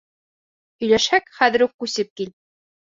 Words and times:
Һөйләшһәк, 0.85 1.31
хәҙер 1.43 1.67
үк 1.69 1.79
күсеп 1.85 2.15
кил! 2.19 2.37